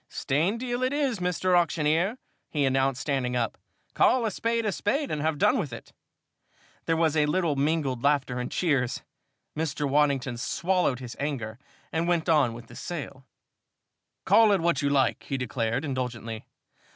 [0.09, 1.55] "Stained deal it is, Mr.
[1.55, 2.17] Auctioneer,"
[2.49, 3.55] he announced, standing up.
[3.93, 5.93] "Call a spade a spade and have done with it!"
[6.85, 9.03] There was a little mingled laughter and cheers.
[9.55, 9.87] Mr.
[9.87, 11.59] Waddington swallowed his anger
[11.91, 13.27] and went on with the sale.
[14.25, 16.47] "Call it what you like," he declared, indulgently.